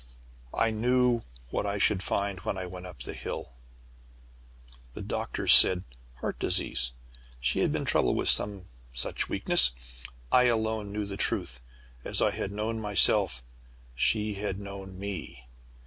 "I 0.55 0.71
knew 0.71 1.21
what 1.51 1.67
I 1.67 1.77
should 1.77 2.01
find 2.01 2.39
when 2.39 2.57
I 2.57 2.65
went 2.65 2.87
up 2.87 3.03
the 3.03 3.13
hill. 3.13 3.53
"The 4.95 5.03
doctors 5.03 5.53
said 5.53 5.83
'heart 6.15 6.39
disease.' 6.39 6.91
She 7.39 7.59
had 7.59 7.71
been 7.71 7.85
troubled 7.85 8.15
with 8.17 8.27
some 8.27 8.65
such 8.95 9.29
weakness. 9.29 9.73
I 10.31 10.45
alone 10.45 10.91
knew 10.91 11.05
the 11.05 11.17
truth! 11.17 11.59
As 12.03 12.19
I 12.19 12.31
had 12.31 12.51
known 12.51 12.79
myself, 12.81 13.43
she 13.93 14.33
had 14.33 14.59
known 14.59 14.97
me! 14.97 15.45